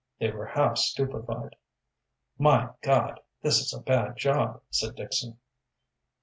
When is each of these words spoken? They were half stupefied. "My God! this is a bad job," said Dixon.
They 0.17 0.31
were 0.31 0.47
half 0.47 0.79
stupefied. 0.79 1.55
"My 2.39 2.71
God! 2.81 3.19
this 3.43 3.59
is 3.59 3.71
a 3.71 3.79
bad 3.83 4.17
job," 4.17 4.63
said 4.71 4.95
Dixon. 4.95 5.37